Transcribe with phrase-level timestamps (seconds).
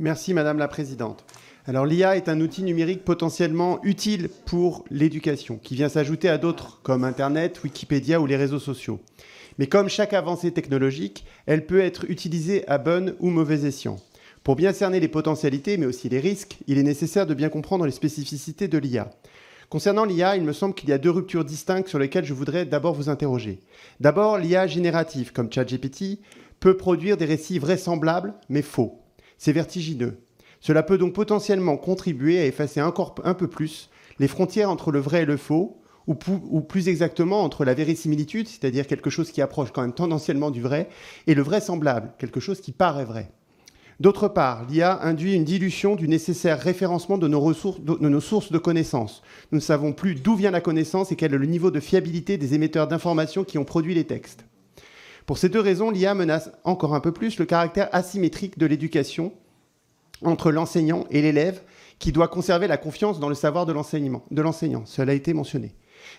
[0.00, 1.24] Merci Madame la Présidente.
[1.66, 6.78] Alors l'IA est un outil numérique potentiellement utile pour l'éducation, qui vient s'ajouter à d'autres
[6.84, 9.00] comme Internet, Wikipédia ou les réseaux sociaux.
[9.58, 13.96] Mais comme chaque avancée technologique, elle peut être utilisée à bon ou mauvais escient.
[14.44, 17.84] Pour bien cerner les potentialités, mais aussi les risques, il est nécessaire de bien comprendre
[17.84, 19.10] les spécificités de l'IA.
[19.68, 22.66] Concernant l'IA, il me semble qu'il y a deux ruptures distinctes sur lesquelles je voudrais
[22.66, 23.58] d'abord vous interroger.
[23.98, 26.20] D'abord, l'IA générative, comme ChatGPT,
[26.60, 29.02] peut produire des récits vraisemblables, mais faux.
[29.38, 30.18] C'est vertigineux.
[30.60, 34.98] Cela peut donc potentiellement contribuer à effacer encore un peu plus les frontières entre le
[34.98, 39.72] vrai et le faux, ou, plus exactement entre la vérisimilitude, c'est-à-dire quelque chose qui approche
[39.72, 40.88] quand même tendanciellement du vrai,
[41.26, 43.30] et le vraisemblable, quelque chose qui paraît vrai.
[44.00, 48.58] D'autre part, l'IA induit une dilution du nécessaire référencement de nos, de nos sources de
[48.58, 49.22] connaissances.
[49.52, 52.38] Nous ne savons plus d'où vient la connaissance et quel est le niveau de fiabilité
[52.38, 54.46] des émetteurs d'informations qui ont produit les textes.
[55.28, 59.34] Pour ces deux raisons, l'IA menace encore un peu plus le caractère asymétrique de l'éducation
[60.24, 61.60] entre l'enseignant et l'élève
[61.98, 64.86] qui doit conserver la confiance dans le savoir de l'enseignant.
[64.86, 65.74] Cela a été mentionné.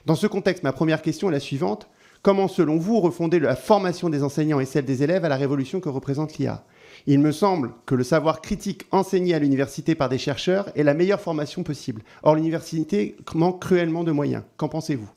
[0.06, 1.90] Dans ce contexte, ma première question est la suivante.
[2.22, 5.80] Comment, selon vous, refonder la formation des enseignants et celle des élèves à la révolution
[5.80, 6.64] que représente l'IA
[7.08, 10.94] Il me semble que le savoir critique enseigné à l'université par des chercheurs est la
[10.94, 12.04] meilleure formation possible.
[12.22, 14.44] Or, l'université manque cruellement de moyens.
[14.56, 15.10] Qu'en pensez-vous?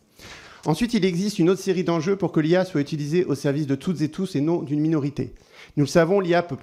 [0.64, 3.74] Ensuite, il existe une autre série d'enjeux pour que l'IA soit utilisée au service de
[3.74, 5.34] toutes et tous et non d'une minorité.
[5.76, 6.56] Nous le savons, l'IA peut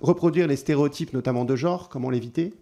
[0.00, 2.52] reproduire les stéréotypes, notamment de genre, comment l'éviter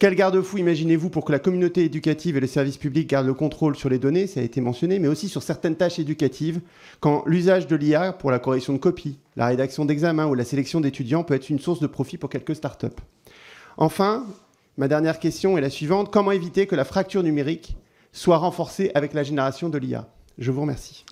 [0.00, 3.76] quel garde-fou imaginez-vous pour que la communauté éducative et le service public gardent le contrôle
[3.76, 6.60] sur les données, ça a été mentionné, mais aussi sur certaines tâches éducatives,
[6.98, 10.80] quand l'usage de l'IA pour la correction de copies, la rédaction d'examens ou la sélection
[10.80, 12.88] d'étudiants peut être une source de profit pour quelques startups
[13.76, 14.26] Enfin,
[14.76, 16.12] ma dernière question est la suivante.
[16.12, 17.76] Comment éviter que la fracture numérique
[18.14, 20.06] soit renforcée avec la génération de l'IA
[20.38, 21.04] Je vous remercie.